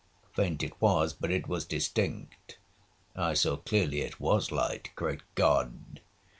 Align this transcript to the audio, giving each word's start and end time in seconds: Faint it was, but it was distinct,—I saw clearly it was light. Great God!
Faint 0.33 0.63
it 0.63 0.73
was, 0.81 1.13
but 1.13 1.29
it 1.29 1.45
was 1.47 1.63
distinct,—I 1.63 3.35
saw 3.35 3.57
clearly 3.57 4.01
it 4.01 4.19
was 4.19 4.51
light. 4.51 4.89
Great 4.95 5.21
God! 5.35 6.01